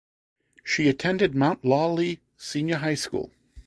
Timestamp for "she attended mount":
0.63-1.63